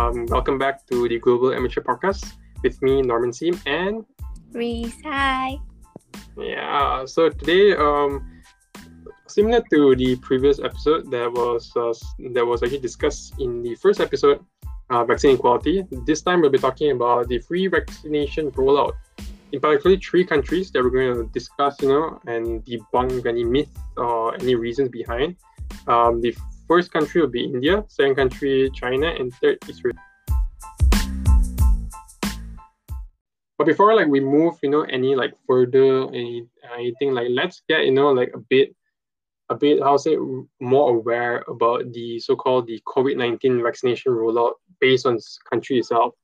[0.00, 2.32] Um, welcome back to the Global Amateur Podcast
[2.62, 4.02] with me, Norman Seam, and
[4.50, 4.96] Reese.
[5.04, 5.58] Hi.
[6.38, 7.04] Yeah.
[7.04, 8.40] So today, um,
[9.28, 11.92] similar to the previous episode that was uh,
[12.32, 14.42] that was actually discussed in the first episode,
[14.88, 15.84] uh, vaccine equality.
[16.06, 18.94] This time we'll be talking about the free vaccination rollout.
[19.52, 23.76] In particularly three countries that we're going to discuss, you know, and debunk any myths
[23.98, 25.36] or any reasons behind.
[25.86, 26.34] Um, the
[26.70, 29.98] first country will be India, second country China, and third Israel.
[33.58, 37.84] But before like we move, you know, any like further any anything like let's get
[37.86, 38.74] you know like a bit
[39.48, 40.16] a bit how say
[40.60, 45.18] more aware about the so-called the COVID-19 vaccination rollout based on
[45.50, 46.14] country itself.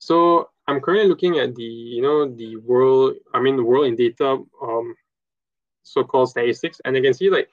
[0.00, 3.94] So I'm currently looking at the you know the world I mean the world in
[3.94, 4.96] data um
[5.84, 7.48] so-called statistics and I can see like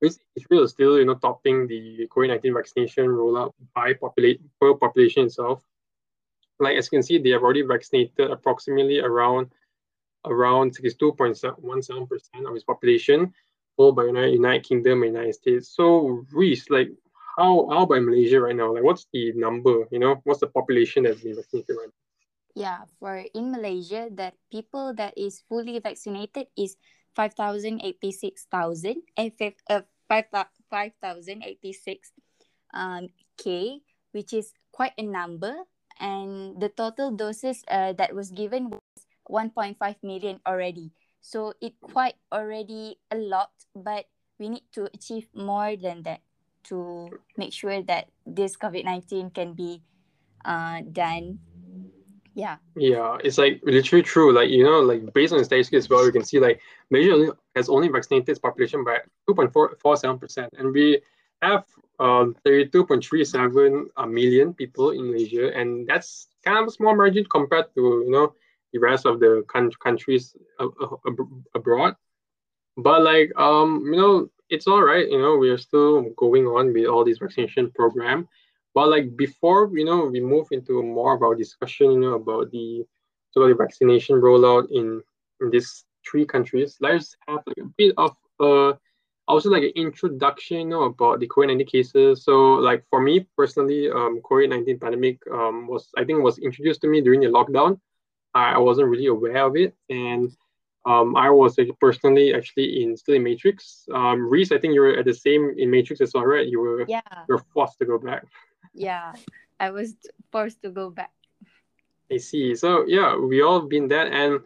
[0.00, 5.62] Israel is still you know topping the COVID-19 vaccination rollout by populate per population itself
[6.60, 9.50] like as you can see, they have already vaccinated approximately around
[10.26, 13.32] around 62.17% of its population,
[13.76, 15.68] followed by United, United Kingdom and United States.
[15.74, 16.90] So Reese, like
[17.36, 18.74] how how about Malaysia right now?
[18.74, 19.86] Like what's the number?
[19.90, 21.98] You know, what's the population that's been vaccinated right now?
[22.54, 26.76] Yeah, for in Malaysia, that people that is fully vaccinated is
[27.14, 29.30] five thousand eighty six thousand eh,
[29.70, 30.26] uh, five
[30.70, 32.12] five thousand eighty six
[32.74, 33.80] um k,
[34.12, 35.54] which is quite a number.
[36.00, 38.80] And the total doses uh, that was given was
[39.28, 40.92] 1.5 million already.
[41.20, 44.06] So it quite already a lot but
[44.38, 46.22] we need to achieve more than that
[46.70, 49.82] to make sure that this covid-19 can be
[50.44, 51.38] uh, done
[52.38, 55.90] yeah yeah it's like literally true like you know like based on the statistics as
[55.90, 58.96] well you can see like malaysia has only vaccinated its population by
[59.28, 61.00] 2.47 percent and we
[61.42, 61.64] have
[62.00, 67.66] uh, 32.37 uh, million people in Malaysia, and that's kind of a small margin compared
[67.74, 68.34] to you know
[68.72, 70.68] the rest of the con- countries uh,
[71.54, 71.94] abroad.
[72.76, 75.08] But like um, you know, it's all right.
[75.08, 78.28] You know, we are still going on with all these vaccination program.
[78.74, 82.50] But like before, you know, we move into more of our discussion, you know, about
[82.50, 82.84] the
[83.30, 85.02] so the vaccination rollout in
[85.40, 86.76] in these three countries.
[86.80, 88.74] Let's have like a bit of uh
[89.26, 92.24] also like an introduction you know, about the COVID-19 cases.
[92.24, 96.88] So like for me personally, um, COVID-19 pandemic um, was I think was introduced to
[96.88, 97.78] me during the lockdown.
[98.34, 99.74] I, I wasn't really aware of it.
[99.90, 100.34] And
[100.86, 103.86] um, I was like, personally actually in still in Matrix.
[103.92, 106.46] Um, Reese, I think you were at the same in Matrix as well, right?
[106.46, 107.02] You were yeah.
[107.28, 108.24] you were forced to go back.
[108.78, 109.12] Yeah,
[109.58, 109.96] I was
[110.30, 111.10] forced to go back.
[112.10, 112.54] I see.
[112.54, 114.40] So yeah, we all been that, and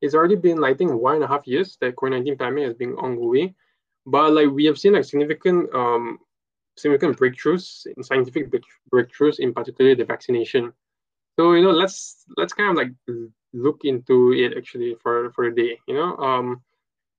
[0.00, 2.74] it's already been I think one and a half years that COVID nineteen pandemic has
[2.74, 3.54] been ongoing.
[4.06, 6.18] But like we have seen like significant um,
[6.76, 8.52] significant breakthroughs scientific
[8.92, 10.72] breakthroughs, in particular the vaccination.
[11.38, 12.92] So you know, let's let's kind of like
[13.52, 15.78] look into it actually for for a day.
[15.86, 16.62] You know, um,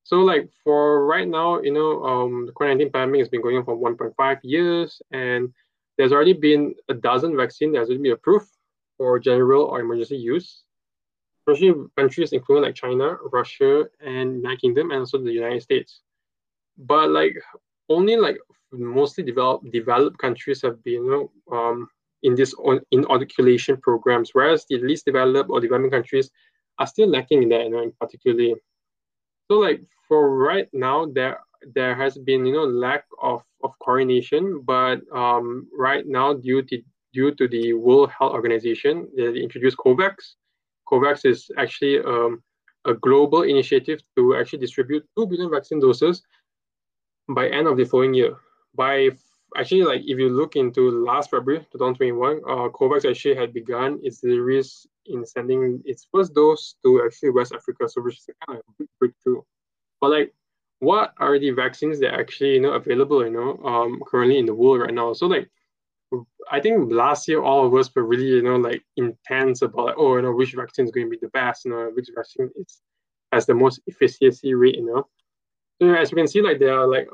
[0.04, 3.66] so like for right now, you know, um, the COVID-19 pandemic has been going on
[3.66, 5.54] for 1.5 years, and
[5.98, 8.50] there's already been a dozen vaccines that has been approved
[8.98, 10.64] for general or emergency use.
[11.40, 16.02] Especially countries including like China, Russia, and United Kingdom, and also the United States
[16.78, 17.36] but like
[17.90, 18.38] only like
[18.72, 21.88] mostly developed developed countries have been you know um,
[22.24, 26.30] in this on, in inoculation programs, whereas the least developed or developing countries
[26.80, 28.56] are still lacking in that, you know, in particularly.
[29.50, 31.40] So like for right now, there
[31.74, 36.82] there has been you know lack of of coordination, but um, right now due to
[37.14, 40.36] due to the World Health Organization, they introduced COVAX.
[40.88, 42.44] COVAX is actually um,
[42.86, 46.24] a global initiative to actually distribute 2 billion vaccine doses
[47.30, 48.36] by end of the following year.
[48.76, 49.10] By
[49.58, 54.22] actually, like if you look into last February 2021, uh, COVAX actually had begun its
[54.22, 58.66] series in sending its first dose to actually West Africa, so which is kind of
[58.68, 59.42] a big breakthrough.
[60.00, 60.34] But like,
[60.80, 64.46] what are the vaccines that are actually you know available you know um currently in
[64.46, 65.14] the world right now?
[65.14, 65.50] So like.
[66.50, 69.96] I think last year all of us were really, you know, like intense about like,
[69.98, 72.50] oh, you know, which vaccine is going to be the best, you know, which vaccine
[72.56, 72.82] is
[73.34, 75.06] has the most efficiency rate, you know.
[75.82, 77.10] So as you can see, like there are like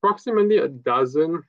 [0.00, 1.42] approximately a dozen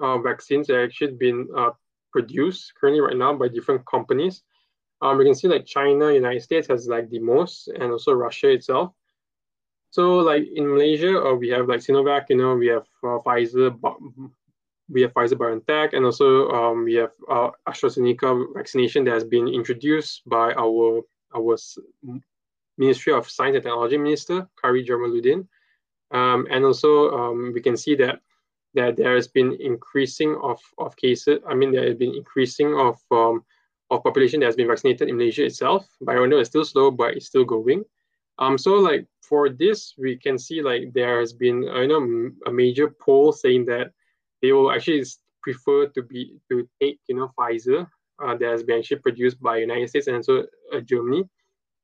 [0.00, 1.70] uh, vaccines that actually been uh,
[2.10, 4.42] produced currently right now by different companies.
[5.00, 8.50] Um, we can see like China, United States has like the most, and also Russia
[8.50, 8.92] itself.
[9.92, 13.76] So like in Malaysia, uh, we have like Sinovac, you know, we have uh, Pfizer,
[14.88, 19.46] we have Pfizer BioNTech, and also um, we have uh, AstraZeneca vaccination that has been
[19.46, 21.02] introduced by our
[21.36, 21.56] our
[22.78, 25.46] Ministry of Science and Technology Minister, Khairy Jamaluddin.
[26.10, 28.20] Um, and also, um, we can see that
[28.72, 31.40] that there has been increasing of, of cases.
[31.46, 33.44] I mean, there has been increasing of um,
[33.90, 35.86] of population that has been vaccinated in Malaysia itself.
[36.00, 37.84] But I know it's still slow, but it's still going.
[38.38, 42.02] Um, so like for this, we can see like there has been you know
[42.44, 43.86] a major poll saying that
[44.42, 45.02] they will actually
[45.40, 47.86] prefer to be to take you know Pfizer
[48.22, 50.44] uh, that has been actually produced by United States and also
[50.74, 51.24] uh, Germany,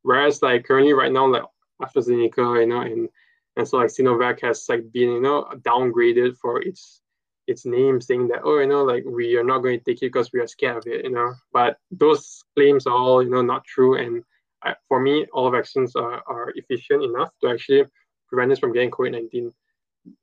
[0.03, 1.45] whereas like currently right now like
[1.81, 3.09] AstraZeneca you know and
[3.57, 7.01] and so like Sinovac has like been you know downgraded for its
[7.47, 10.13] its name, saying that oh you know like we are not going to take it
[10.13, 11.33] because we are scared of it, you know.
[11.55, 14.23] But those claims are all you know not true, and
[14.63, 17.85] I, for me, all vaccines are, are efficient enough to actually
[18.29, 19.53] prevent us from getting COVID nineteen,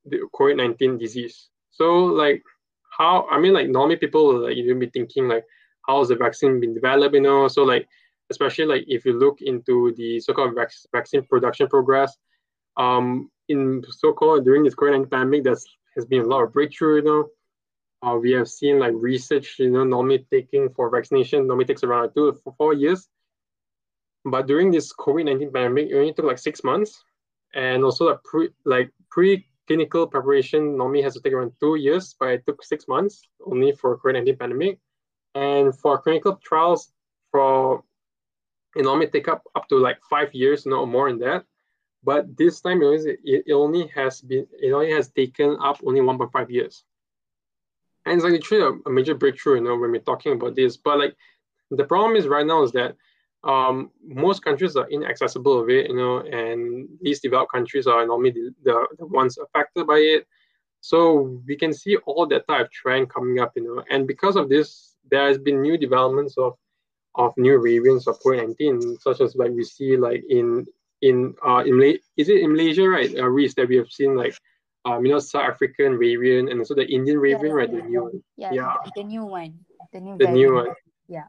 [0.05, 1.49] the COVID nineteen disease.
[1.71, 2.43] So like
[2.97, 5.45] how I mean like normally people will like even be thinking like
[5.87, 7.47] how has the vaccine been developed, you know?
[7.47, 7.87] So like
[8.29, 12.15] especially like if you look into the so-called vac- vaccine production progress,
[12.77, 15.55] um, in so-called during this COVID-19 pandemic, there
[15.95, 17.29] has been a lot of breakthrough, you know.
[18.01, 22.11] Uh, we have seen like research, you know, normally taking for vaccination normally takes around
[22.13, 23.07] two to four years.
[24.25, 27.03] But during this COVID-19 pandemic, it only took like six months.
[27.53, 32.29] And also like pre like pre-clinical preparation normally has to take around two years, but
[32.29, 34.79] it took six months only for COVID-19 pandemic.
[35.35, 36.91] And for clinical trials,
[37.31, 37.83] for
[38.75, 41.45] it normally take up up to like five years, no more than that.
[42.03, 46.49] But this time it, it only has been it only has taken up only 1.5
[46.49, 46.83] years.
[48.05, 50.77] And it's like literally a, a major breakthrough, you know, when we're talking about this.
[50.77, 51.15] But like
[51.71, 52.95] the problem is right now is that
[53.45, 58.31] um, most countries are inaccessible of it, you know, and least developed countries are normally
[58.31, 60.27] the, the, the ones affected by it.
[60.81, 64.35] So we can see all that type of trend coming up, you know, and because
[64.35, 66.53] of this, there has been new developments of
[67.17, 70.65] of new variants of COVID-19, such as like we see like in
[71.01, 73.15] in uh in Malaysia, is it in Malaysia, right?
[73.15, 74.35] Uh, Reese, that we have seen like
[74.85, 77.71] um you know South African variant and also the Indian variant, yeah, right?
[77.71, 78.23] The new one.
[78.37, 78.73] Yeah, yeah.
[78.85, 79.59] The, the, new one.
[79.93, 80.17] The new.
[80.17, 80.73] The new one.
[81.07, 81.27] Yeah.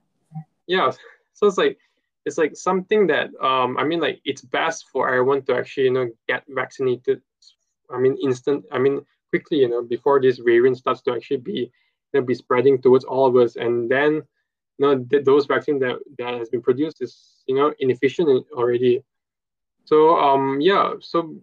[0.66, 0.90] Yeah.
[1.34, 1.78] So it's like
[2.26, 5.92] it's like something that um I mean like it's best for everyone to actually you
[5.92, 7.22] know get vaccinated.
[7.90, 8.64] I mean instant.
[8.72, 9.00] I mean
[9.30, 11.70] quickly you know before this variant starts to actually be
[12.12, 14.22] you know be spreading towards all of us and then
[14.78, 19.02] you know th- those vaccine that that has been produced is you know inefficient already
[19.86, 21.36] so um yeah, so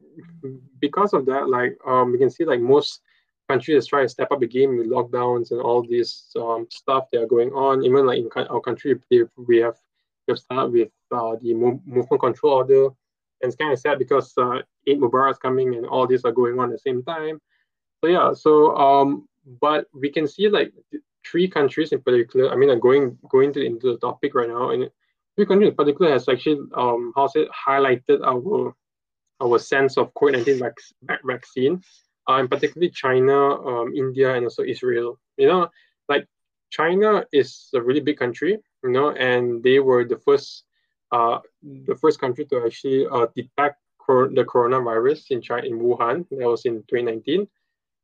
[0.82, 3.02] because of that, like um we can see like most
[3.50, 7.22] countries try to step up the game with lockdowns and all this um stuff that
[7.22, 7.84] are going on.
[7.84, 9.00] Even like in our country,
[9.48, 9.78] we have
[10.32, 14.62] have started with uh, the movement control order, and it's kind of sad because uh,
[14.88, 17.40] Eid Mubarak is coming and all these are going on at the same time.
[18.04, 19.28] So yeah, so um
[19.62, 20.72] but we can see like
[21.26, 22.52] three countries in particular.
[22.52, 24.90] I mean, I'm going going to into the topic right now, and
[25.36, 28.76] Three countries in particular has actually um how it highlighted our
[29.42, 31.82] our sense of COVID-19 vac- vaccine,
[32.30, 33.36] uh, in particularly China,
[33.68, 35.20] um, India, and also Israel.
[35.38, 35.70] You know,
[36.08, 36.28] like
[36.70, 40.66] China is a really big country, you know, and they were the first
[41.12, 46.28] uh, the first country to actually uh, detect cor- the coronavirus in China in Wuhan.
[46.32, 47.48] That was in 2019.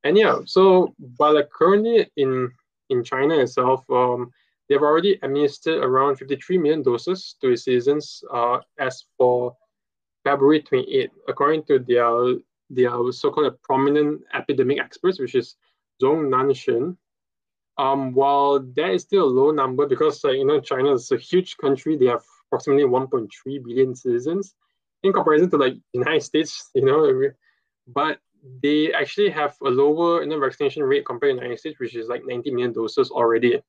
[0.03, 2.51] And yeah, so but like currently in
[2.89, 4.31] in China itself, um,
[4.69, 9.57] They've already administered around 53 million doses to its citizens uh, as for
[10.23, 12.35] February 28, according to their,
[12.69, 15.55] their so-called prominent epidemic experts, which is
[16.01, 16.95] Zhong Nanshan.
[17.79, 21.17] Um, while that is still a low number because uh, you know China is a
[21.17, 23.29] huge country, they have approximately 1.3
[23.63, 24.53] billion citizens
[25.03, 27.31] in comparison to like United States, you know,
[27.88, 28.19] but
[28.63, 31.95] they actually have a lower you know, vaccination rate compared to the United States, which
[31.95, 33.62] is like 90 million doses already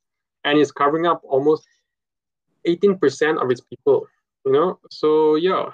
[0.45, 1.67] and it's covering up almost
[2.67, 4.07] 18% of its people
[4.45, 4.79] you know?
[4.91, 5.73] So yeah.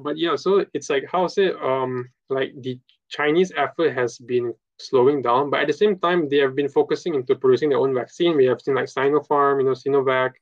[0.00, 4.54] But yeah so it's like how is it um like the chinese effort has been
[4.78, 7.94] slowing down but at the same time they have been focusing into producing their own
[7.94, 10.32] vaccine we have seen like sinopharm you know sinovac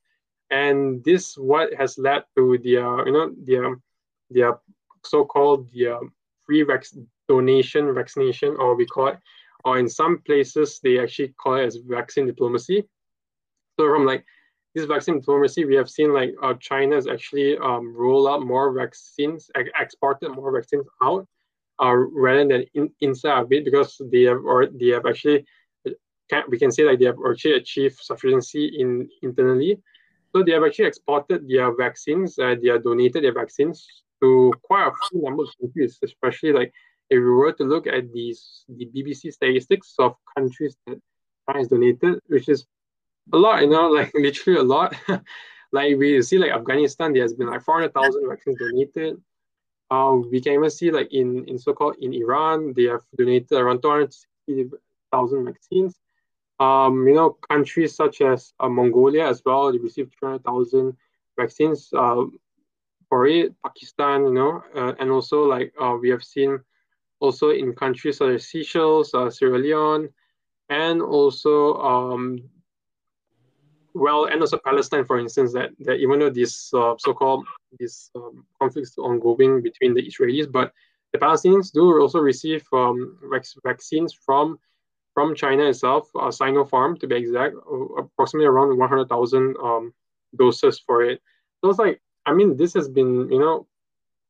[0.51, 3.77] and this what has led to their you know their
[4.31, 4.59] their
[5.05, 5.99] so-called their
[6.47, 6.87] free vac-
[7.29, 9.19] donation vaccination or we call it
[9.65, 12.85] or in some places they actually call it as vaccine diplomacy.
[13.79, 14.25] So from like
[14.75, 19.51] this vaccine diplomacy, we have seen like uh, China actually um, roll out more vaccines,
[19.79, 21.27] exported more vaccines out,
[21.81, 25.45] uh, rather than in, inside of it because they have or they have actually
[26.49, 29.81] we can say like they have actually achieved sufficiency in internally.
[30.33, 33.85] So they have actually exported their vaccines, uh, they have donated their vaccines
[34.23, 36.73] to quite a few number of countries, especially like
[37.09, 41.01] if we were to look at these the BBC statistics of countries that
[41.47, 42.65] China has donated, which is
[43.33, 44.95] a lot, you know, like literally a lot.
[45.73, 49.21] like we see like Afghanistan, there has been like 400,000 vaccines donated.
[49.91, 53.83] Uh, we can even see like in, in so-called in Iran, they have donated around
[53.83, 55.99] 260,000 vaccines.
[56.61, 60.97] Um, you know, countries such as uh, Mongolia as well, they received 200,000
[61.37, 62.25] vaccines uh,
[63.09, 63.55] for it.
[63.65, 66.61] Pakistan, you know, uh, and also like uh, we have seen
[67.19, 70.09] also in countries such as Seychelles, uh, Sierra Leone,
[70.69, 72.39] and also um,
[73.95, 77.47] well, and also Palestine, for instance, that, that even though this uh, so-called
[77.79, 80.73] this um, conflicts ongoing between the Israelis, but
[81.13, 83.19] the Palestinians do also receive um,
[83.65, 84.59] vaccines from
[85.13, 87.57] from China itself, uh, Sinopharm to be exact,
[87.99, 89.93] approximately around 100,000 um,
[90.37, 91.21] doses for it.
[91.61, 93.67] So it's like, I mean, this has been, you know,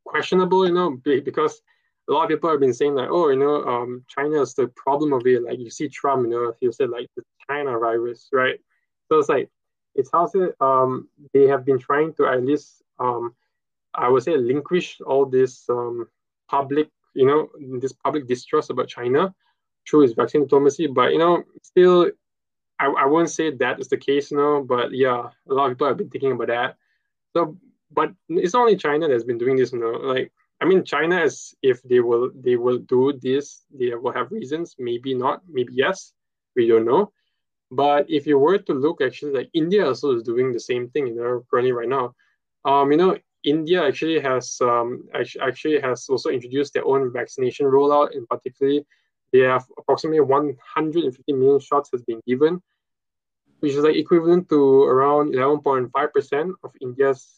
[0.06, 1.60] questionable, you know, because
[2.08, 4.68] a lot of people have been saying that, oh, you know, um, China is the
[4.68, 5.44] problem of it.
[5.44, 8.58] Like you see Trump, you know, he said like the China virus, right?
[9.10, 9.50] So it's like,
[9.94, 13.34] it's it, um, they have been trying to at least, um,
[13.92, 16.06] I would say, relinquish all this um,
[16.48, 17.48] public, you know,
[17.80, 19.34] this public distrust about China
[19.88, 20.86] through its vaccine diplomacy.
[20.86, 22.10] But, you know, still,
[22.78, 25.72] I, I won't say that is the case, you know, but yeah, a lot of
[25.72, 26.76] people have been thinking about that.
[27.32, 27.56] So,
[27.90, 31.54] but it's only China that's been doing this, you know, like, I mean, China is,
[31.62, 36.12] if they will, they will do this, they will have reasons, maybe not, maybe yes,
[36.54, 37.12] we don't know.
[37.70, 41.06] But if you were to look, actually, like India also is doing the same thing,
[41.06, 42.14] you know, currently right now.
[42.64, 48.12] Um, you know, India actually has um, actually has also introduced their own vaccination rollout.
[48.12, 48.84] In particularly,
[49.32, 52.60] they have approximately 150 million shots has been given,
[53.60, 57.36] which is like equivalent to around 11.5 percent of India's.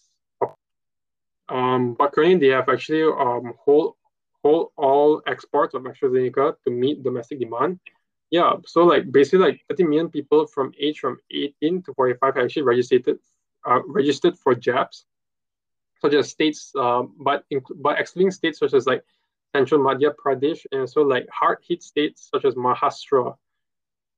[1.48, 3.96] Um, but currently, they have actually um, hold
[4.42, 7.78] hold all exports of AstraZeneca to meet domestic demand.
[8.32, 12.62] Yeah, so like basically like 30 million people from age from 18 to 45 actually
[12.62, 13.06] registered
[13.68, 15.04] uh, registered for jabs,
[16.00, 19.04] such as states, uh, but inc- but excluding states such as like
[19.54, 23.36] Central Madhya Pradesh and so like hard hit states such as Maharashtra.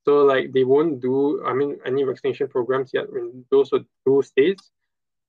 [0.05, 4.23] So like they won't do I mean any vaccination programs yet in those are two
[4.23, 4.71] states.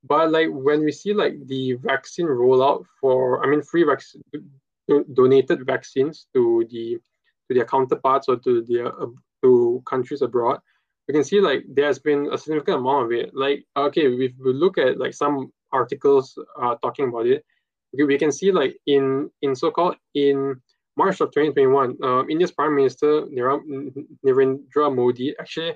[0.04, 4.22] But like when we see like the vaccine rollout for I mean free vaccine
[5.12, 7.00] donated vaccines to the
[7.48, 9.08] to their counterparts or to their uh,
[9.44, 10.60] to countries abroad,
[11.08, 13.36] we can see like there's been a significant amount of it.
[13.36, 17.44] Like okay, if we look at like some articles uh, talking about it,
[17.94, 20.62] okay, we can see like in in so-called in
[20.98, 25.74] March of 2021, uh, India's Prime Minister Narendra Modi actually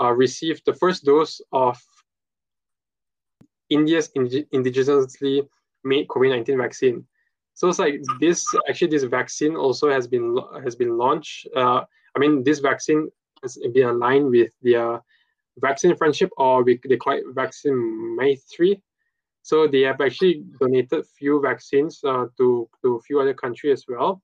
[0.00, 1.78] uh, received the first dose of
[3.68, 5.46] India's indigenously
[5.84, 7.06] made COVID-19 vaccine.
[7.54, 11.46] So it's like this actually this vaccine also has been has been launched.
[11.54, 11.82] Uh,
[12.16, 13.10] I mean this vaccine
[13.42, 15.02] has been aligned with their
[15.58, 18.80] vaccine friendship or we, they call it vaccine Maitri.
[19.42, 23.84] So they have actually donated few vaccines uh, to to a few other countries as
[23.88, 24.22] well.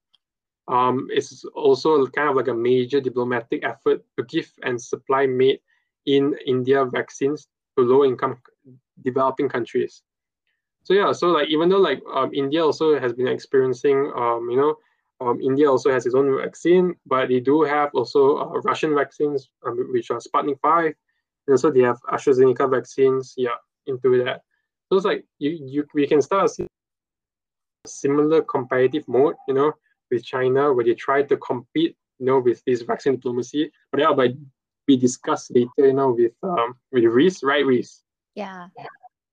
[0.68, 5.60] Um, it's also kind of like a major diplomatic effort to give and supply made
[6.06, 8.36] in India vaccines to low income
[9.02, 10.02] developing countries
[10.88, 14.56] so yeah so like even though like um, india also has been experiencing um, you
[14.56, 14.74] know
[15.20, 19.50] um, india also has its own vaccine but they do have also uh, russian vaccines
[19.66, 24.42] um, which are sputnik 5 and also they have astrazeneca vaccines yeah into that.
[24.88, 26.66] So it's like you, you we can start see
[27.86, 29.72] similar competitive mode you know
[30.10, 33.70] with china where they try to compete you know with this vaccine diplomacy.
[33.90, 34.30] But yeah but
[34.86, 38.02] we discuss later you know with um with Reese, right Reese?
[38.34, 38.86] yeah yeah,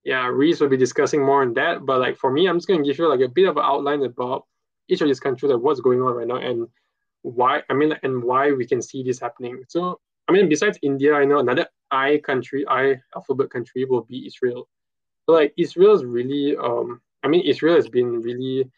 [0.06, 1.86] Reese will be discussing more on that.
[1.86, 4.04] But like for me, I'm just to give you like a bit of an outline
[4.04, 4.46] about
[4.88, 6.68] each of these countries and what's going on right now and
[7.24, 7.64] why.
[7.70, 9.64] I mean, and why we can see this happening.
[9.68, 14.26] So I mean, besides India, I know another I country, I alphabet country will be
[14.26, 14.68] Israel.
[15.26, 18.70] So like Israel is really, um, I mean, Israel has been really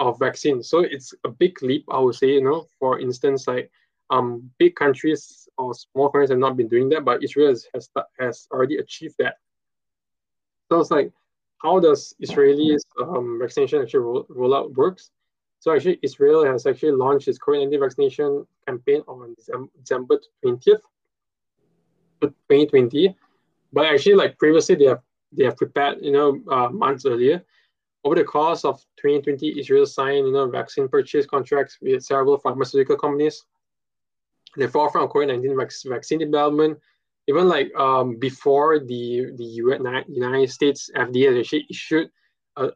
[0.00, 0.62] of vaccine.
[0.62, 3.70] So it's a big leap, I would say, you know, for instance, like
[4.10, 7.90] um, big countries or small countries have not been doing that, but Israel has, has,
[8.18, 9.36] has already achieved that.
[10.70, 11.12] So it's like
[11.58, 15.10] how does Israeli's um, vaccination actually roll, rollout works?
[15.60, 19.34] So actually, Israel has actually launched its COVID-19 vaccination campaign on
[19.80, 20.82] December 20th,
[22.22, 23.16] 2020.
[23.72, 27.44] But actually, like previously, they have they have prepared, you know, uh, months earlier.
[28.04, 32.96] over the course of 2020, Israel signed you know vaccine purchase contracts with several pharmaceutical
[32.96, 33.44] companies.
[34.56, 36.78] The forefront of COVID-19 vaccine development,
[37.28, 42.08] even like um, before the the United States FDA actually issued,
[42.56, 42.70] a,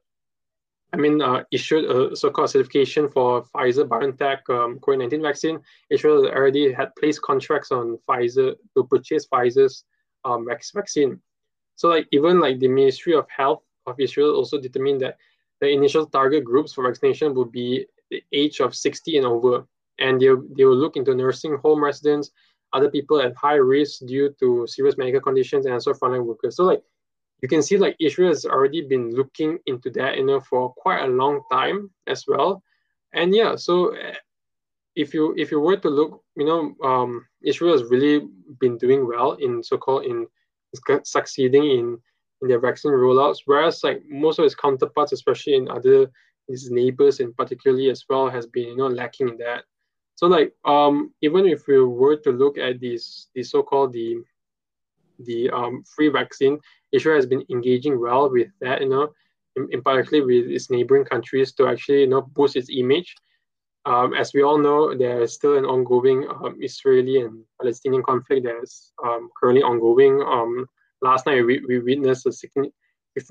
[0.92, 5.58] I mean, uh, issued a so-called certification for Pfizer BioNTech um, COVID-19 vaccine.
[5.90, 9.84] Israel already had placed contracts on Pfizer to purchase Pfizer's
[10.26, 11.20] um, vaccine.
[11.76, 15.16] So like even like the Ministry of Health of Israel also determined that
[15.62, 19.66] the initial target groups for vaccination would be the age of 60 and over.
[19.98, 22.30] And they, they will look into nursing home residents,
[22.72, 26.56] other people at high risk due to serious medical conditions, and also frontline workers.
[26.56, 26.82] So like
[27.42, 31.02] you can see like Israel has already been looking into that, you know, for quite
[31.02, 32.62] a long time as well.
[33.12, 34.14] And yeah, so eh,
[34.94, 38.28] if you if you were to look, you know, um, Israel has really
[38.60, 40.26] been doing well in so-called in
[41.04, 41.98] succeeding in
[42.42, 46.10] in their vaccine rollouts, whereas like most of its counterparts, especially in other
[46.48, 49.64] its neighbors in particularly as well, has been you know lacking in that.
[50.22, 54.22] So like um even if we were to look at these the so-called the
[55.18, 56.60] the um, free vaccine,
[56.92, 59.12] Israel has been engaging well with that, you know,
[59.56, 63.16] in, in particular with its neighboring countries to actually you know boost its image.
[63.84, 68.46] Um, as we all know, there is still an ongoing um, Israeli and Palestinian conflict
[68.46, 70.22] that is um, currently ongoing.
[70.22, 70.68] Um,
[71.00, 72.70] last night, we, we witnessed a 16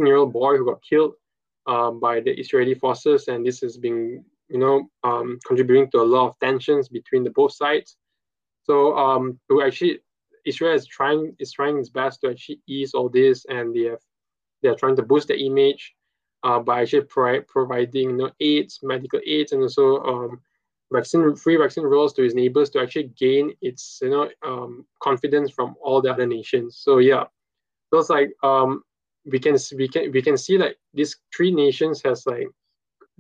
[0.06, 1.14] year old boy who got killed
[1.68, 6.04] um, by the Israeli forces, and this has been, you know, um, contributing to a
[6.04, 7.98] lot of tensions between the both sides.
[8.64, 10.00] So, um, to actually,
[10.46, 14.00] Israel is trying is trying its best to actually ease all this, and they have
[14.62, 15.94] they are trying to boost the image
[16.44, 20.42] uh, by actually pro- providing you know aids, medical aids, and also um,
[20.92, 25.52] vaccine free vaccine rolls to its neighbors to actually gain its you know um, confidence
[25.52, 26.78] from all the other nations.
[26.78, 27.24] So yeah,
[27.94, 28.84] it's like um,
[29.26, 32.48] we can we can we can see like these three nations has like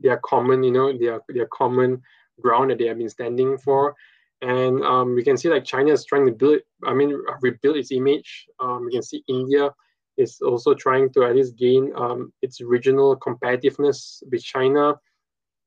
[0.01, 2.01] their common you know their their common
[2.41, 3.95] ground that they have been standing for
[4.41, 7.91] and um, we can see like china is trying to build i mean rebuild its
[7.91, 9.69] image um, we can see india
[10.17, 14.99] is also trying to at least gain um, its regional competitiveness with China.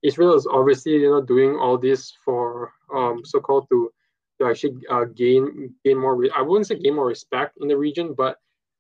[0.02, 3.90] Israel is obviously you know doing all this for um, so-called to
[4.38, 6.22] to actually uh, gain gain more.
[6.36, 8.36] I wouldn't say gain more respect in the region, but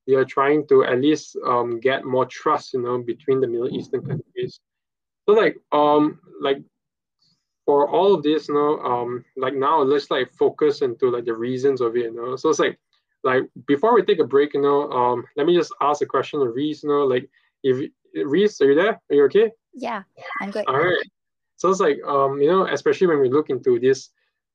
[0.06, 3.74] they are trying to at least um, get more trust, you know, between the Middle
[3.74, 4.60] Eastern countries.
[5.26, 6.58] So like um like
[7.66, 11.34] for all of this, you know, um like now let's like focus into like the
[11.34, 12.36] reasons of it, you know.
[12.36, 12.78] So it's like
[13.22, 16.40] like before we take a break, you know, um, let me just ask a question
[16.40, 17.28] to Reese, you know, like
[17.62, 19.00] if Reese, are you there?
[19.10, 19.50] Are you okay?
[19.72, 20.02] Yeah,
[20.40, 20.66] I'm good.
[20.68, 21.06] All right.
[21.56, 24.10] So it's like um, you know, especially when we look into this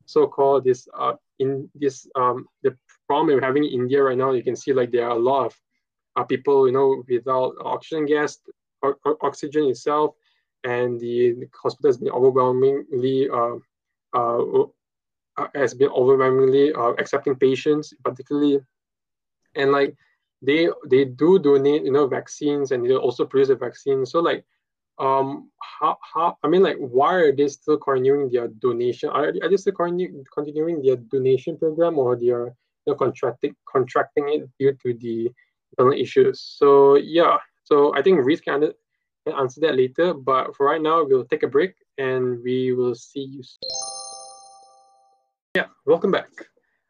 [0.05, 4.43] so-called this uh in this um the problem we're having in India right now, you
[4.43, 5.55] can see like there are a lot of
[6.15, 8.37] uh, people, you know, without oxygen gas,
[8.81, 10.15] or, or oxygen itself,
[10.63, 13.55] and the, hospital has been overwhelmingly uh,
[14.13, 14.63] uh,
[15.37, 18.59] uh, has been overwhelmingly accepting patients, particularly,
[19.55, 19.95] and like
[20.41, 24.05] they they do donate you know vaccines and they also produce the vaccine.
[24.05, 24.43] So like,
[24.97, 29.09] um, how how I mean like why are they still continuing their donation?
[29.09, 32.47] Are, are they still continue, continuing their donation program or they are
[32.85, 35.31] you know, contracting contracting it due to the
[35.71, 36.41] internal issues?
[36.41, 38.73] So yeah, so I think Reese can
[39.37, 40.13] answer that later.
[40.13, 43.43] But for right now, we'll take a break and we will see you.
[43.43, 43.69] Soon.
[45.55, 46.29] Yeah, welcome back.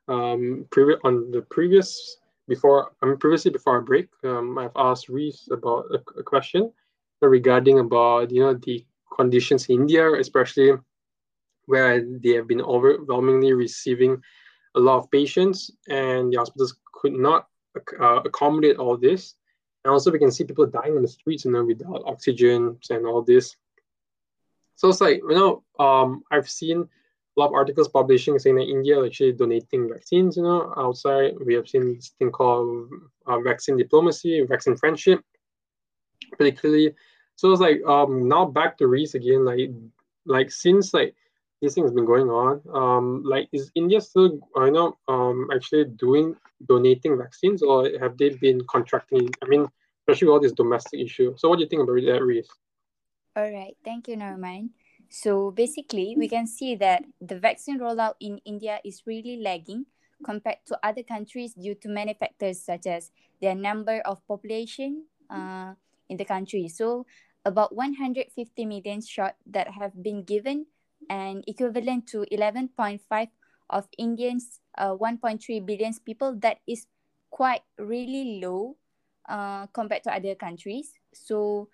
[0.08, 0.65] Um,
[1.04, 2.17] on the previous
[2.49, 6.73] before I mean previously before our break, um, I've asked Reese about a, a, question
[7.21, 8.84] regarding about you know the
[9.15, 10.73] conditions in India, especially
[11.67, 14.21] where they have been overwhelmingly receiving
[14.75, 17.47] a lot of patients, and the hospitals could not
[18.02, 19.36] uh, accommodate all this.
[19.83, 23.05] And also, we can see people dying on the streets, you know, without oxygen and
[23.05, 23.55] all this.
[24.75, 28.69] So it's like you know, um, I've seen a lot of articles publishing saying that
[28.69, 31.33] India actually donating vaccines, you know, outside.
[31.45, 32.89] We have seen this thing called
[33.25, 35.19] uh, vaccine diplomacy, vaccine friendship,
[36.37, 36.93] particularly.
[37.35, 39.71] So it's like um, now back to Reese again, like
[40.25, 41.15] like since like
[41.62, 45.86] this thing has been going on, um, like is India still, I know, um, actually
[45.86, 49.30] doing donating vaccines, or have they been contracting?
[49.43, 49.67] I mean,
[50.08, 51.36] especially all this domestic issue.
[51.38, 52.50] So what do you think about that, Reese?
[53.36, 54.72] All right, thank you, Norman.
[55.10, 59.86] So basically, we can see that the vaccine rollout in India is really lagging
[60.24, 65.74] compared to other countries due to many factors such as their number of population uh,
[66.10, 66.67] in the country.
[66.67, 67.06] So
[67.45, 68.28] about 150
[68.65, 70.65] million shot that have been given
[71.10, 73.02] and equivalent to 11.5
[73.69, 76.36] of Indians, uh, 1.3 billion people.
[76.39, 76.88] That is
[77.30, 78.78] quite really low
[79.28, 80.93] uh, compared to other countries.
[81.13, 81.69] So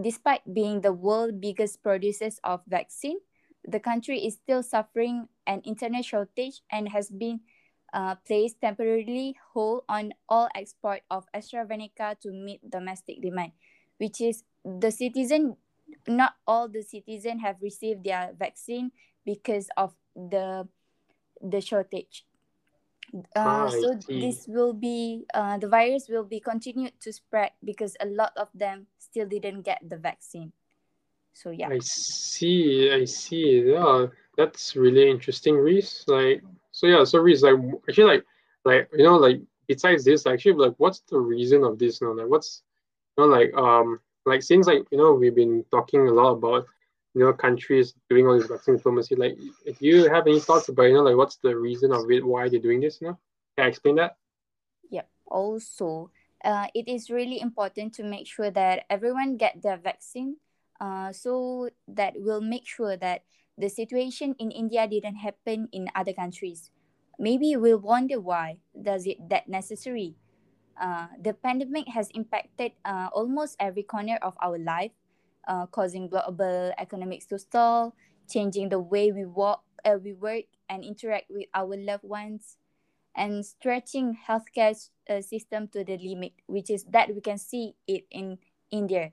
[0.00, 3.18] despite being the world biggest producers of vaccine,
[3.64, 7.40] the country is still suffering an internet shortage and has been
[7.92, 13.52] uh, placed temporarily hold on all export of AstraZeneca to meet domestic demand,
[13.98, 15.56] which is the citizen,
[16.06, 18.92] not all the citizen have received their vaccine
[19.24, 20.68] because of the
[21.40, 22.24] the shortage.
[23.36, 27.96] Uh, Ah, so this will be uh, the virus will be continued to spread because
[28.00, 30.52] a lot of them still didn't get the vaccine.
[31.34, 31.68] So yeah.
[31.68, 33.66] I see, I see.
[33.66, 36.04] Yeah, that's really interesting, Reese.
[36.06, 38.24] Like, so yeah, so Reese, like, actually, like,
[38.64, 42.00] like you know, like, besides this, actually, like, what's the reason of this?
[42.00, 42.62] You know, like, what's,
[43.18, 46.66] you know, like, um, like, since like, you know, we've been talking a lot about,
[47.14, 49.14] you know, countries doing all this vaccine diplomacy.
[49.14, 52.24] Like, if you have any thoughts about, you know, like, what's the reason of it,
[52.24, 53.00] why they're doing this?
[53.00, 53.18] You know,
[53.56, 54.16] can I explain that?
[54.90, 55.08] Yep.
[55.26, 56.10] Also,
[56.44, 60.36] uh, it is really important to make sure that everyone get their vaccine.
[60.80, 63.22] Uh, so that will make sure that
[63.56, 66.70] the situation in India didn't happen in other countries.
[67.18, 70.16] Maybe we'll wonder why does it that necessary.
[70.80, 74.90] Uh, the pandemic has impacted uh, almost every corner of our life,
[75.46, 77.94] uh, causing global economics to stall,
[78.28, 82.56] changing the way we walk, uh, we work, and interact with our loved ones
[83.14, 84.74] and stretching healthcare
[85.08, 88.38] uh, system to the limit which is that we can see it in
[88.70, 89.12] india.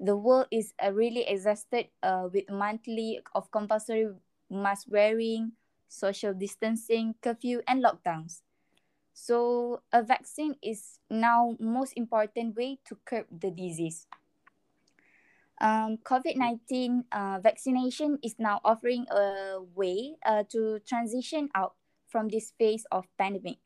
[0.00, 1.92] The world is really exhausted
[2.32, 4.08] with monthly of compulsory
[4.48, 5.52] mask wearing
[5.86, 8.40] social distancing curfew and lockdowns
[9.20, 14.06] so a vaccine is now most important way to curb the disease
[15.60, 21.74] um, covid-19 uh, vaccination is now offering a way uh, to transition out
[22.10, 23.58] from this phase of pandemic.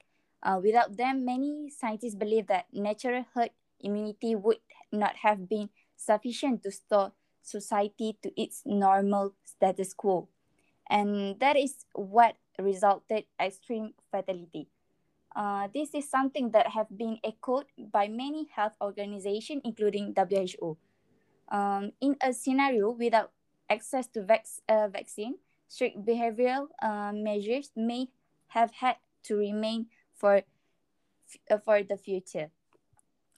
[0.44, 4.60] Uh, without them, many scientists believe that natural herd immunity would
[4.92, 7.12] not have been sufficient to restore
[7.42, 10.28] society to its normal status quo.
[10.88, 14.68] And that is what resulted extreme fatality.
[15.34, 20.78] Uh, this is something that have been echoed by many health organizations, including WHO.
[21.50, 23.32] Um, in a scenario without
[23.68, 25.34] access to vac- uh, vaccine,
[25.68, 28.08] strict behavioral uh, measures may
[28.48, 30.42] have had to remain for
[31.50, 32.50] uh, for the future.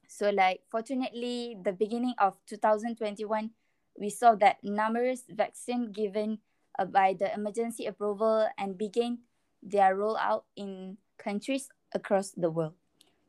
[0.07, 3.51] So, like, fortunately, the beginning of 2021,
[3.99, 6.39] we saw that numerous vaccine given
[6.79, 9.19] uh, by the emergency approval and began
[9.63, 12.77] their rollout in countries across the world.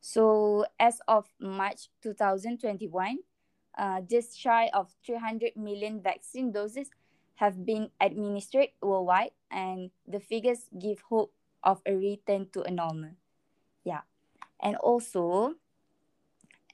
[0.04, 3.24] So, as of March 2021,
[3.80, 6.92] uh, just shy of 300 million vaccine doses
[7.40, 11.32] have been administered worldwide, and the figures give hope
[11.64, 13.16] of a return to a normal.
[13.84, 14.04] Yeah.
[14.60, 15.56] And also,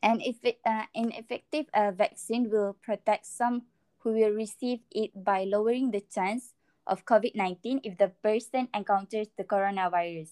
[0.01, 3.63] an, effe- uh, an effective uh, vaccine will protect some
[3.99, 6.53] who will receive it by lowering the chance
[6.87, 10.31] of COVID 19 if the person encounters the coronavirus.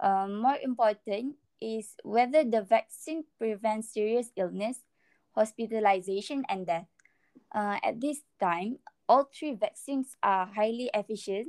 [0.00, 4.78] Um, more important is whether the vaccine prevents serious illness,
[5.34, 6.86] hospitalization, and death.
[7.54, 11.48] Uh, at this time, all three vaccines are highly efficient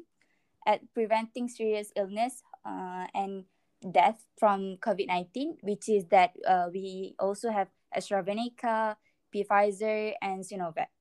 [0.66, 3.46] at preventing serious illness uh, and
[3.92, 8.96] death from COVID 19, which is that uh, we also have AstraZeneca,
[9.34, 10.92] Pfizer, and Sinovac.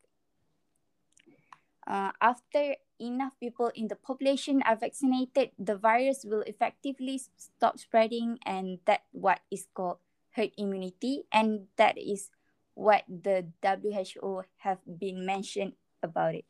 [1.89, 8.39] Uh, after enough people in the population are vaccinated, the virus will effectively stop spreading,
[8.45, 9.97] and that what is called
[10.37, 12.29] herd immunity, and that is
[12.75, 15.73] what the WHO have been mentioned
[16.03, 16.45] about it.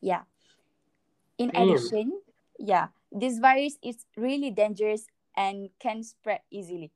[0.00, 0.22] Yeah.
[1.38, 1.74] In Damn.
[1.74, 2.22] addition,
[2.58, 6.92] yeah, this virus is really dangerous and can spread easily.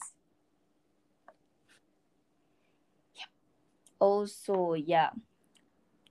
[3.15, 3.29] Yeah.
[3.99, 5.11] Also, yeah.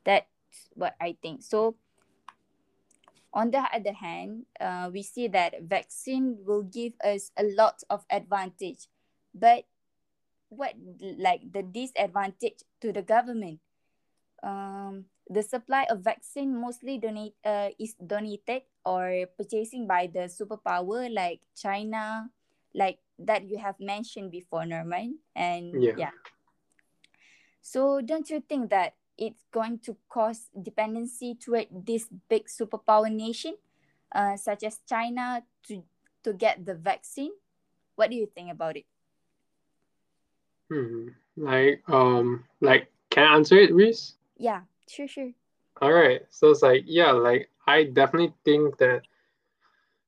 [0.03, 0.29] That's
[0.75, 1.41] what I think.
[1.41, 1.75] So
[3.36, 8.05] on the other hand, uh, we see that vaccine will give us a lot of
[8.10, 8.88] advantage,
[9.36, 9.65] but
[10.47, 13.60] what like the disadvantage to the government?
[14.45, 21.10] Um, the supply of vaccine mostly donate uh, is donated or purchasing by the superpower
[21.10, 22.29] like China,
[22.75, 25.17] like that you have mentioned before, Norman.
[25.36, 25.97] And Yeah.
[25.97, 26.15] yeah.
[27.62, 33.58] So don't you think that it's going to cause dependency toward this big superpower nation,
[34.13, 35.81] uh, such as China, to
[36.23, 37.34] to get the vaccine?
[37.95, 38.86] What do you think about it?
[40.69, 41.17] Hmm.
[41.38, 44.15] Like um like can I answer it, Reese?
[44.38, 45.34] Yeah, sure, sure.
[45.82, 46.21] All right.
[46.30, 49.04] So it's like, yeah, like I definitely think that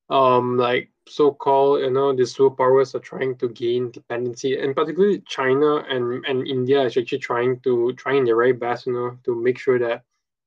[0.10, 5.78] um like so-called, you know, the superpowers are trying to gain dependency, and particularly China
[5.90, 9.58] and and India is actually trying to trying their very best, you know, to make
[9.58, 10.04] sure that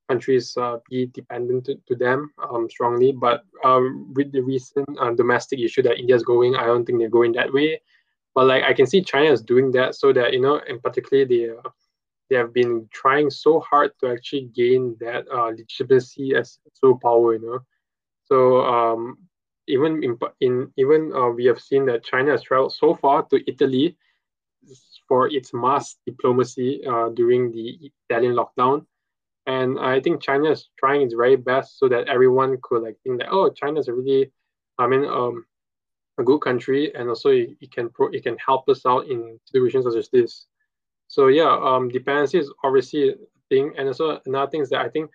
[0.08, 3.12] countries uh, be dependent to, to them um strongly.
[3.12, 6.98] But um with the recent uh, domestic issue that India is going, I don't think
[6.98, 7.80] they're going that way.
[8.34, 11.26] But like I can see China is doing that so that you know, and particularly
[11.26, 11.70] the uh,
[12.30, 17.46] they have been trying so hard to actually gain that uh, legitimacy as superpower, you
[17.46, 17.60] know.
[18.24, 19.18] So um,
[19.66, 23.50] even in, in even uh, we have seen that China has traveled so far to
[23.50, 23.96] Italy
[25.08, 28.86] for its mass diplomacy uh, during the Italian lockdown,
[29.46, 33.18] and I think China is trying its very best so that everyone could like think
[33.18, 34.30] that oh China is a really,
[34.78, 35.46] I mean um,
[36.18, 39.40] a good country and also it, it can pro- it can help us out in
[39.44, 40.46] situations such as this.
[41.10, 43.14] So yeah, um, dependency is obviously a
[43.48, 45.10] thing, and also another thing is that I think,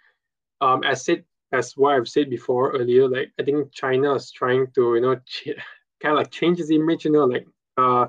[0.59, 4.67] um, as said as what I've said before earlier, like I think China is trying
[4.75, 5.15] to you know
[6.01, 8.07] kind of like change its image, you know, like uh,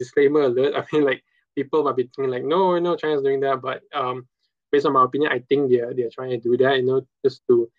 [0.00, 0.74] disclaimer alert.
[0.76, 1.22] I mean, like
[1.54, 4.26] people might be thinking like, no, no, China's doing that, but um,
[4.72, 7.42] based on my opinion, I think they're they're trying to do that, you know, just
[7.46, 7.70] to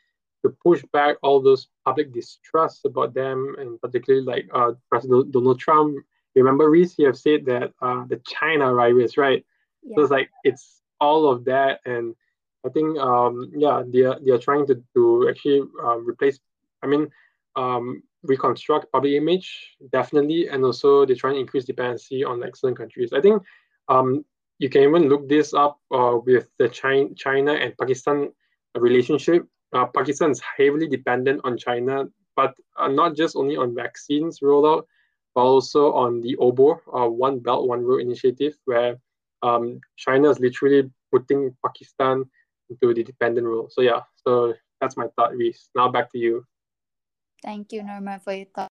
[0.46, 5.60] to push back all those public distrust about them, and particularly like uh, President Donald
[5.60, 5.98] Trump.
[6.34, 9.44] Remember, Reese, you have said that uh, the China virus, right?
[9.84, 9.96] Yeah.
[9.96, 12.16] So it's like it's all of that, and
[12.66, 16.40] I think um, yeah, they are they are trying to to actually uh, replace.
[16.84, 17.10] I mean,
[17.56, 22.76] um, reconstruct public image definitely, and also they're trying to increase dependency on like certain
[22.76, 23.14] countries.
[23.14, 23.42] I think
[23.88, 24.26] um,
[24.60, 28.32] you can even look this up uh, with the China China and Pakistan
[28.76, 29.48] relationship.
[29.74, 34.84] Uh, Pakistan is heavily dependent on China, but uh, not just only on vaccines rollout,
[35.36, 38.98] but also on the OBOR, uh, One Belt One Road initiative, where
[39.42, 42.26] um, China is literally putting Pakistan
[42.70, 43.68] into the dependent role.
[43.72, 45.70] So yeah, so that's my thought, Reese.
[45.76, 46.46] Now back to you.
[47.44, 48.72] Thank you, Norma, for your thought.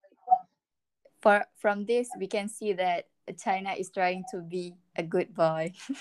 [1.21, 3.05] For from this, we can see that
[3.37, 5.73] China is trying to be a good boy.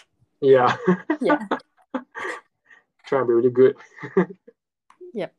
[0.44, 0.76] Yeah.
[1.20, 1.40] yeah.
[3.06, 3.76] Trying to be really good.
[5.14, 5.34] Yep.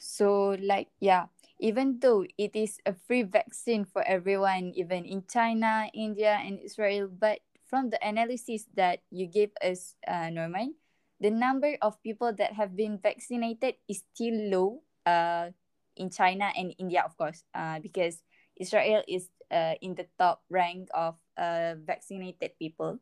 [0.00, 1.26] So, like, yeah,
[1.60, 7.06] even though it is a free vaccine for everyone, even in China, India, and Israel,
[7.06, 10.74] but from the analysis that you gave us, uh, Norman,
[11.20, 15.52] the number of people that have been vaccinated is still low uh,
[15.96, 18.24] in China and India, of course, uh, because
[18.56, 22.98] Israel is uh, in the top rank of uh, vaccinated people.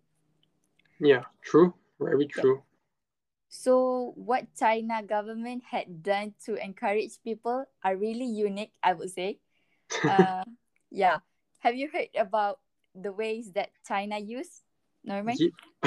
[0.99, 1.73] Yeah, true.
[2.01, 2.63] Very true.
[3.49, 9.39] So what China government had done to encourage people are really unique, I would say.
[10.05, 10.45] Uh,
[10.91, 11.19] yeah.
[11.61, 12.61] Have you heard about
[12.95, 14.61] the ways that China use,
[15.03, 15.37] Norman?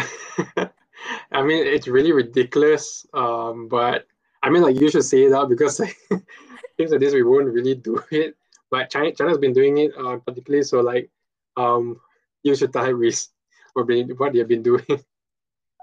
[1.32, 3.06] I mean, it's really ridiculous.
[3.14, 4.08] Um, but
[4.42, 5.96] I mean, like you should say that because like,
[6.78, 8.36] things like this we won't really do it.
[8.70, 10.64] But China, China's been doing it, uh, particularly.
[10.64, 11.12] So like,
[11.58, 12.00] um,
[12.44, 14.86] you should what they what they've been doing.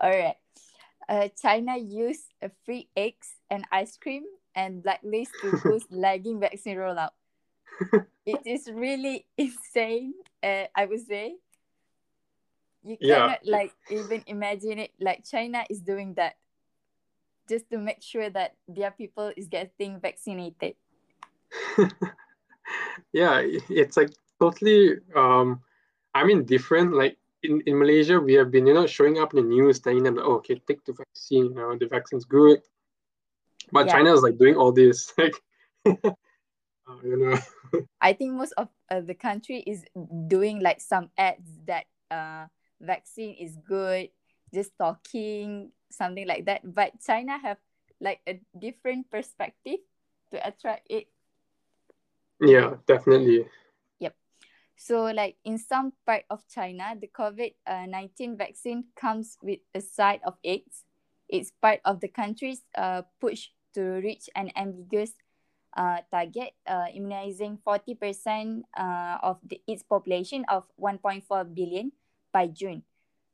[0.01, 0.37] All right.
[1.09, 7.17] Uh, China used free eggs and ice cream and blacklist to boost lagging vaccine rollout.
[8.27, 11.37] it is really insane, uh, I would say.
[12.85, 13.27] You Yeah.
[13.27, 14.93] cannot like even imagine it.
[15.01, 16.37] Like China is doing that
[17.49, 20.75] just to make sure that their people is getting vaccinated.
[23.13, 24.99] yeah, it's like totally.
[25.15, 25.63] Um,
[26.15, 26.95] I mean, different.
[26.95, 30.03] Like in, in Malaysia, we have been you know showing up in the news, telling
[30.03, 31.47] them like, oh, okay, take the vaccine.
[31.47, 32.61] You know, the vaccine's good.
[33.73, 33.93] But Yeah.
[33.93, 35.13] China is like doing all this.
[35.19, 35.35] Like,
[37.05, 37.39] you know.
[38.01, 39.85] I think most of uh, the country is
[40.27, 42.47] doing like some ads that uh
[42.81, 44.09] vaccine is good,
[44.53, 46.63] just talking something like that.
[46.65, 47.59] But China have
[48.01, 49.85] like a different perspective
[50.33, 51.09] to attract it.
[52.41, 53.47] Yeah, definitely.
[54.79, 59.83] So like in some part of China, the COVID uh, nineteen vaccine comes with a
[59.83, 60.87] side of eggs.
[61.29, 65.13] It's part of the country's uh, push to reach an ambiguous
[65.77, 71.93] uh, target, uh, immunizing 40% uh, of the, its population of 1.4 billion
[72.33, 72.83] by June.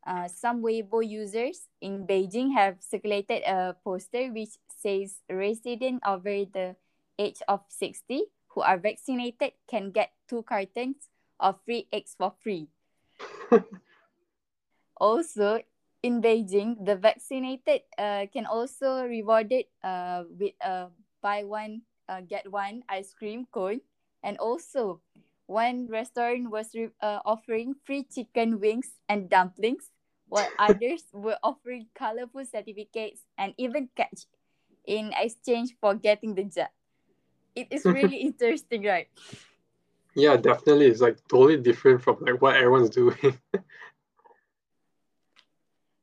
[0.06, 6.76] uh, some Weibo users in Beijing have circulated a poster which says residents over the
[7.18, 11.08] age of 60 who are vaccinated can get two cartons
[11.40, 12.68] of free eggs for free.
[14.96, 15.60] also,
[16.02, 20.88] in Beijing, the vaccinated uh, can also rewarded uh, with a
[21.22, 23.80] buy one uh, get one ice cream cone,
[24.22, 25.00] and also
[25.46, 29.90] one restaurant was re- uh, offering free chicken wings and dumplings,
[30.28, 34.28] while others were offering colorful certificates and even cash
[34.84, 36.68] in exchange for getting the job.
[37.54, 39.08] It is really interesting, right?
[40.14, 40.86] Yeah, definitely.
[40.86, 43.18] It's like totally different from like what everyone's doing.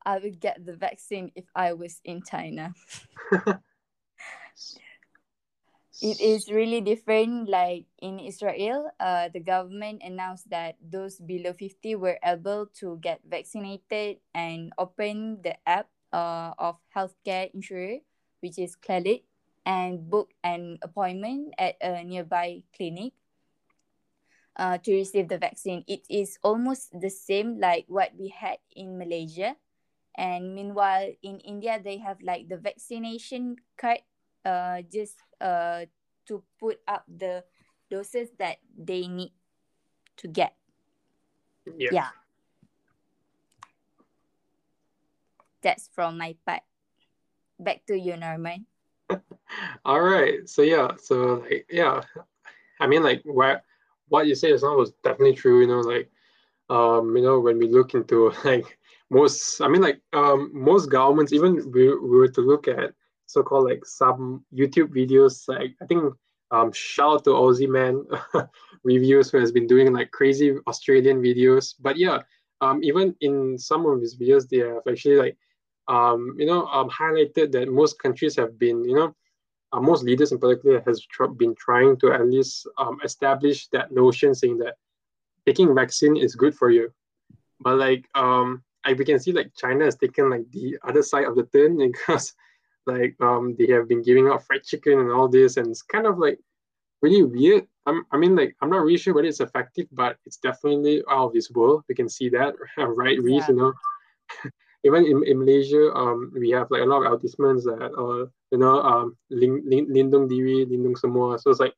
[0.06, 2.74] I would get the vaccine if I was in China.
[6.02, 7.48] it is really different.
[7.48, 13.22] Like in Israel, uh, the government announced that those below 50 were able to get
[13.24, 18.04] vaccinated and open the app uh, of healthcare insurer,
[18.42, 19.24] which is Clalit,
[19.66, 23.14] and book an appointment at a nearby clinic
[24.58, 25.84] uh, to receive the vaccine.
[25.88, 29.56] It is almost the same like what we had in Malaysia.
[30.16, 34.04] And meanwhile, in India, they have like the vaccination card
[34.44, 35.86] uh, just uh,
[36.28, 37.44] to put up the
[37.90, 39.32] doses that they need
[40.18, 40.56] to get.
[41.66, 41.90] Yeah.
[41.92, 42.12] Yeah.
[45.62, 46.66] That's from my part.
[47.60, 48.66] Back to you, Norman.
[49.86, 50.50] All right.
[50.50, 50.98] So yeah.
[50.98, 52.02] So like yeah,
[52.80, 53.64] I mean like what
[54.12, 55.62] what you said just now was definitely true.
[55.62, 56.10] You know, like
[56.70, 58.78] um, you know, when we look into like
[59.10, 62.94] most, I mean like um most governments, even we, we were to look at
[63.28, 66.14] so-called like some YouTube videos, like I think
[66.52, 68.06] um shout out to Aussie man
[68.84, 71.76] reviews who has been doing like crazy Australian videos.
[71.80, 72.20] But yeah,
[72.62, 75.38] um even in some of his videos, they have actually like
[75.88, 79.16] um, you know, um, highlighted that most countries have been, you know,
[79.74, 83.92] uh, most leaders in particular has tr- been trying to at least um, establish that
[83.92, 84.76] notion, saying that
[85.46, 86.92] taking vaccine is good for you.
[87.60, 91.26] But like, um, I, we can see like China has taken like the other side
[91.26, 92.34] of the turn because
[92.86, 96.08] like um, they have been giving out fried chicken and all this, and it's kind
[96.08, 96.40] of like
[97.02, 97.68] really weird.
[97.86, 101.28] I'm, I mean, like, I'm not really sure whether it's effective, but it's definitely out
[101.28, 101.84] of this world.
[101.90, 103.44] We can see that, right, Reese?
[103.48, 103.50] Yeah.
[103.50, 103.74] You know,
[104.84, 108.58] even in, in Malaysia, um, we have like a lot of advertisements that uh, you
[108.58, 111.40] know, um, ling, ling, lindung diri, lindung semua.
[111.40, 111.74] So it's like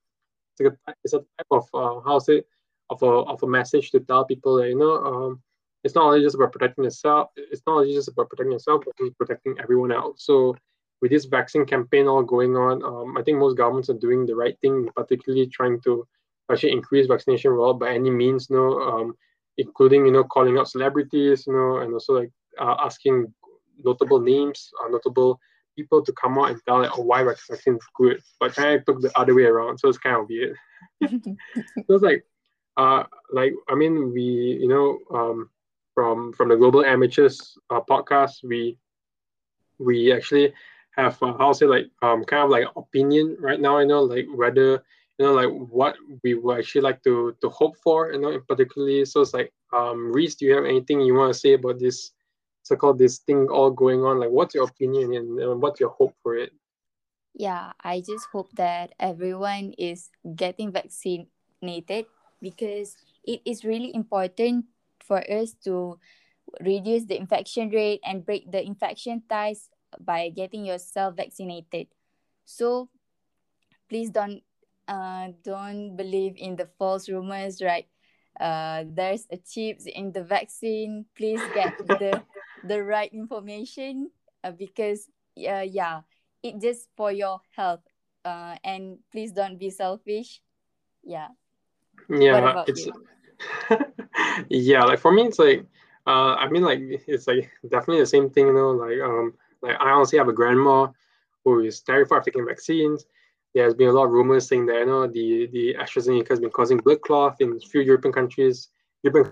[0.54, 2.44] it's like a, it's a type of uh, how say
[2.90, 5.42] of a of a message to tell people that you know, um,
[5.84, 7.30] it's not only just about protecting yourself.
[7.36, 10.26] It's not only just about protecting yourself, but protecting everyone else.
[10.26, 10.56] So
[11.02, 14.36] with this vaccine campaign all going on, um, I think most governments are doing the
[14.36, 16.08] right thing, particularly trying to
[16.50, 19.18] actually increase vaccination roll by any means, you know, um,
[19.58, 23.34] including you know calling out celebrities, you know, and also like asking
[23.84, 25.40] notable names, uh, notable
[25.76, 28.22] people to come out and tell like, oh, why vaccine is good.
[28.40, 30.56] But China took the other way around, so it's kind of weird.
[31.10, 32.26] so it's like,
[32.78, 34.22] uh, like I mean, we
[34.62, 35.50] you know, um,
[35.94, 38.78] from from the Global Amateurs uh, podcast, we
[39.80, 40.54] we actually
[40.96, 43.80] have uh, how to say like um kind of like opinion right now.
[43.80, 44.84] You know, like whether
[45.18, 48.12] you know like what we would actually like to to hope for.
[48.12, 49.06] You know, in particularly.
[49.06, 52.12] So it's like um, Reese, do you have anything you want to say about this
[52.64, 56.16] so-called this thing all going on like what's your opinion and, and what's your hope
[56.24, 56.52] for it?
[57.34, 62.06] Yeah i just hope that everyone is getting vaccinated
[62.42, 64.66] because it is really important
[65.00, 66.00] for us to
[66.62, 71.88] reduce the infection rate and break the infection ties by getting yourself vaccinated.
[72.46, 72.90] So
[73.90, 74.44] please don't
[74.88, 77.88] uh, don't believe in the false rumors right?
[78.40, 81.06] Uh, there's a chips in the vaccine.
[81.16, 82.22] Please get the
[82.64, 84.10] the right information
[84.44, 86.02] uh, because uh, yeah
[86.42, 87.82] it just for your health
[88.26, 90.42] uh, and please don't be selfish.
[91.04, 91.28] Yeah.
[92.10, 92.88] Yeah it's
[94.50, 95.66] yeah like for me it's like
[96.08, 99.76] uh i mean like it's like definitely the same thing you know like um like
[99.82, 100.88] i honestly have a grandma
[101.44, 103.06] who is terrified of taking vaccines.
[103.54, 106.40] There has been a lot of rumors saying that you know the the AstraZeneca has
[106.40, 108.70] been causing blood clot in a few European countries.
[109.04, 109.32] European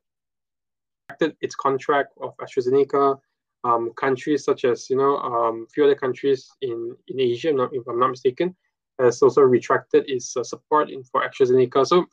[1.41, 3.19] its contract of AstraZeneca.
[3.63, 7.87] Um, countries such as you know um, few other countries in in Asia, not, if
[7.87, 8.55] I'm not mistaken,
[8.99, 11.85] has also retracted its uh, support in, for AstraZeneca.
[11.85, 12.05] So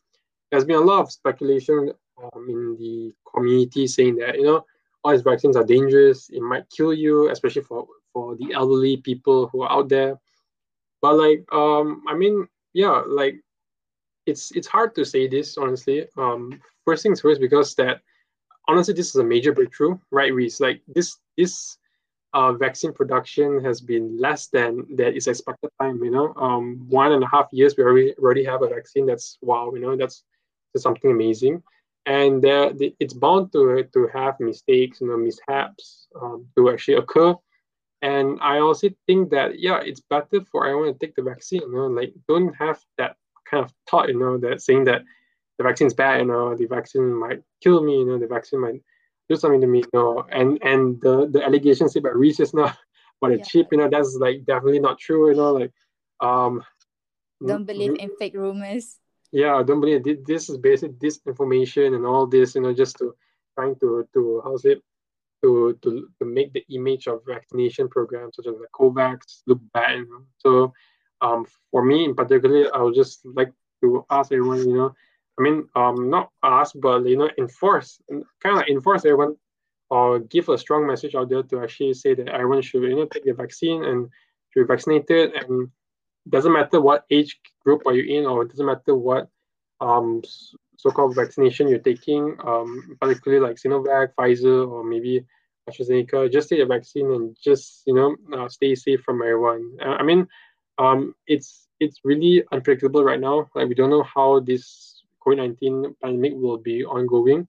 [0.50, 1.92] there's been a lot of speculation
[2.22, 4.64] um, in the community saying that you know
[5.04, 6.28] all these vaccines are dangerous.
[6.30, 10.18] It might kill you, especially for for the elderly people who are out there.
[11.00, 13.36] But like um, I mean, yeah, like
[14.26, 16.06] it's it's hard to say this honestly.
[16.16, 18.00] Um, first things first, because that
[18.68, 20.32] honestly, this is a major breakthrough, right?
[20.32, 20.60] Reese?
[20.60, 21.78] like this this
[22.34, 26.02] uh, vaccine production has been less than that is expected time.
[26.04, 29.06] You know, um, one and a half years we already already have a vaccine.
[29.06, 29.72] That's wow.
[29.74, 30.22] You know, that's,
[30.72, 31.62] that's something amazing,
[32.06, 37.34] and there it's bound to to have mistakes, you know, mishaps um, to actually occur.
[38.00, 41.62] And I also think that yeah, it's better for everyone to take the vaccine.
[41.62, 43.16] You know, like don't have that
[43.50, 44.08] kind of thought.
[44.08, 45.02] You know, that saying that
[45.58, 46.20] the vaccine's bad.
[46.20, 47.98] You know, the vaccine might kill me.
[47.98, 48.80] You know, the vaccine might
[49.28, 49.80] do something to me.
[49.80, 52.72] You know, and and the the allegations about Reese just now
[53.20, 53.44] about a yeah.
[53.44, 53.68] chip.
[53.72, 55.30] You know, that's like definitely not true.
[55.30, 55.72] You know, like
[56.20, 56.62] um,
[57.44, 58.98] don't believe in fake rumors.
[59.30, 60.26] Yeah, don't believe it.
[60.26, 62.54] This is basic disinformation and all this.
[62.54, 63.14] You know, just to
[63.54, 64.82] trying to to how's it
[65.42, 70.04] to, to, to make the image of vaccination programs such as the COVAX look bad.
[70.38, 70.72] So
[71.20, 73.52] um, for me in particular, I would just like
[73.82, 74.94] to ask everyone, you know,
[75.38, 78.00] I mean, um, not ask, but you know, enforce,
[78.42, 79.36] kind of enforce everyone,
[79.90, 83.06] or give a strong message out there to actually say that everyone should, you know,
[83.06, 84.08] take the vaccine and
[84.50, 85.70] should be vaccinated, and
[86.28, 89.28] doesn't matter what age group are you in, or it doesn't matter what
[89.80, 90.22] um
[90.76, 95.24] so-called vaccination you're taking, um, particularly like Sinovac, Pfizer, or maybe
[95.68, 99.76] AstraZeneca, just take the vaccine and just you know uh, stay safe from everyone.
[99.84, 100.26] Uh, I mean,
[100.78, 103.48] um, it's it's really unpredictable right now.
[103.54, 104.97] Like we don't know how this
[105.28, 107.46] COVID nineteen pandemic will be ongoing,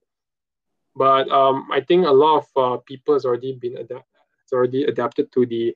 [0.95, 4.07] but um, I think a lot of uh, people has already been adapt,
[4.43, 5.75] has already adapted to the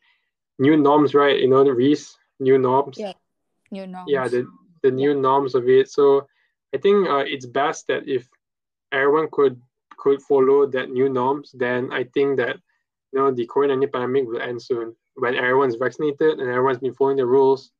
[0.59, 1.39] new norms, right?
[1.39, 2.97] You know, the Reese new norms.
[2.99, 3.13] Yeah,
[3.71, 4.09] new norms.
[4.11, 4.47] Yeah, the
[4.81, 5.21] the new yeah.
[5.21, 5.89] norms of it.
[5.89, 6.27] So
[6.73, 8.27] I think uh, it's best that if
[8.91, 9.61] everyone could
[9.97, 12.57] could follow that new norms, then I think that
[13.11, 16.93] you know the COVID nineteen pandemic will end soon when everyone's vaccinated and everyone's been
[16.93, 17.71] following the rules.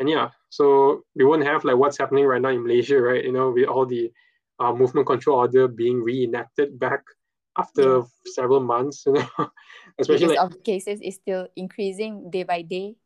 [0.00, 3.24] And yeah, so we won't have like what's happening right now in Malaysia, right?
[3.24, 4.12] You know, with all the
[4.58, 7.02] uh, movement control order being reenacted back
[7.56, 8.02] after yeah.
[8.26, 9.28] several months, you know,
[9.98, 12.96] especially because like, of cases is still increasing day by day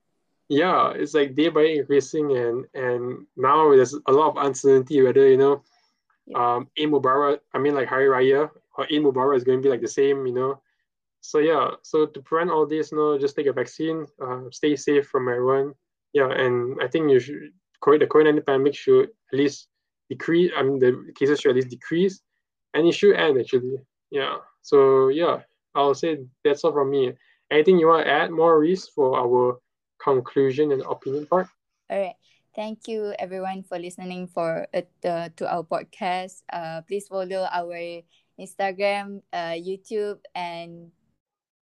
[0.48, 5.02] yeah it's like day by day increasing and and now there's a lot of uncertainty
[5.02, 5.62] whether you know
[6.26, 6.56] yeah.
[6.56, 9.70] um Eid Mubarak I mean like Hari Raya or Eid Mubarak is going to be
[9.70, 10.60] like the same you know
[11.20, 14.76] so yeah so to prevent all this you know just take a vaccine uh, stay
[14.76, 15.74] safe from everyone
[16.18, 17.52] yeah and I think you should
[18.00, 19.68] the COVID-19 pandemic should at least
[20.08, 22.20] decrease I mean the cases should at least decrease
[22.74, 23.76] and it should end actually
[24.10, 25.36] yeah so yeah
[25.74, 27.12] I'll say that's all from me
[27.50, 29.60] anything you want to add more Reese for our
[30.02, 31.48] conclusion and opinion part.
[31.90, 32.16] All right.
[32.54, 36.40] Thank you everyone for listening for uh, to our podcast.
[36.50, 38.00] Uh, please follow our
[38.40, 40.88] Instagram, uh, YouTube, and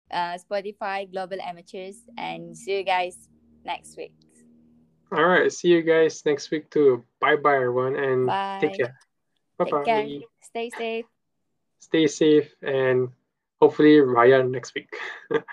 [0.09, 2.07] uh, Spotify Global Amateurs.
[2.17, 3.27] And see you guys
[3.65, 4.15] next week.
[5.11, 5.51] All right.
[5.51, 7.03] See you guys next week too.
[7.19, 7.95] Bye bye, everyone.
[7.95, 8.57] And bye.
[8.61, 8.97] take care.
[9.57, 9.83] Bye bye.
[9.83, 10.07] Care.
[10.41, 11.05] Stay safe.
[11.79, 13.09] Stay safe and
[13.61, 14.89] hopefully Raya next week.